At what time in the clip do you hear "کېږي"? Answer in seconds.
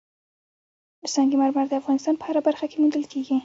3.11-3.37